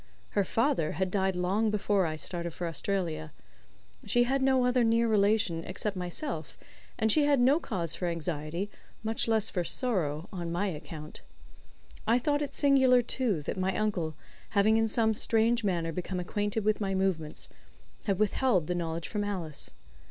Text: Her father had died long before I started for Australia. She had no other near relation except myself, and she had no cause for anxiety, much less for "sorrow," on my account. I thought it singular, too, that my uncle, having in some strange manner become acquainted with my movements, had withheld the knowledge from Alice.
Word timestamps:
Her 0.29 0.43
father 0.43 0.93
had 0.93 1.11
died 1.11 1.35
long 1.35 1.69
before 1.69 2.07
I 2.07 2.15
started 2.15 2.55
for 2.55 2.65
Australia. 2.67 3.31
She 4.03 4.23
had 4.23 4.41
no 4.41 4.65
other 4.65 4.83
near 4.83 5.07
relation 5.07 5.63
except 5.63 5.95
myself, 5.95 6.57
and 6.97 7.11
she 7.11 7.25
had 7.25 7.39
no 7.39 7.59
cause 7.59 7.93
for 7.93 8.07
anxiety, 8.07 8.71
much 9.03 9.27
less 9.27 9.51
for 9.51 9.63
"sorrow," 9.63 10.27
on 10.33 10.51
my 10.51 10.65
account. 10.69 11.21
I 12.07 12.17
thought 12.17 12.41
it 12.41 12.55
singular, 12.55 13.03
too, 13.03 13.43
that 13.43 13.59
my 13.59 13.77
uncle, 13.77 14.15
having 14.57 14.75
in 14.77 14.87
some 14.87 15.13
strange 15.13 15.63
manner 15.63 15.91
become 15.91 16.19
acquainted 16.19 16.65
with 16.65 16.81
my 16.81 16.95
movements, 16.95 17.47
had 18.05 18.17
withheld 18.17 18.65
the 18.65 18.73
knowledge 18.73 19.07
from 19.07 19.23
Alice. 19.23 19.71